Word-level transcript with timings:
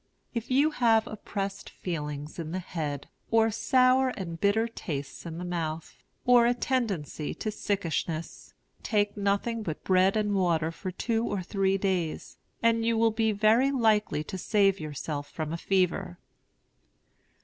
If 0.33 0.49
you 0.49 0.71
have 0.71 1.05
oppressed 1.05 1.69
feelings 1.69 2.39
in 2.39 2.53
the 2.53 2.57
head, 2.57 3.07
or 3.29 3.51
sour 3.51 4.09
and 4.09 4.41
bitter 4.41 4.67
tastes 4.67 5.27
in 5.27 5.37
the 5.37 5.45
mouth, 5.45 5.95
or 6.25 6.47
a 6.47 6.55
tendency 6.55 7.35
to 7.35 7.51
sickishness, 7.51 8.53
take 8.81 9.15
nothing 9.15 9.61
but 9.61 9.83
bread 9.83 10.17
and 10.17 10.33
water 10.33 10.71
for 10.71 10.89
two 10.89 11.25
or 11.27 11.43
three 11.43 11.77
days, 11.77 12.39
and 12.63 12.83
you 12.83 12.97
will 12.97 13.11
be 13.11 13.31
very 13.31 13.69
likely 13.69 14.23
to 14.23 14.39
save 14.39 14.79
yourself 14.79 15.29
from 15.29 15.53
a 15.53 15.55
fever. 15.57 16.17